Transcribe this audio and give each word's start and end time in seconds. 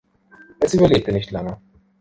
Es 0.59 0.73
überlebte 0.73 1.11
nicht 1.11 1.29
lange. 1.29 1.61